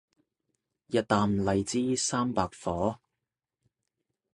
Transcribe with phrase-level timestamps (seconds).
[0.87, 2.97] 日啖荔枝三百顆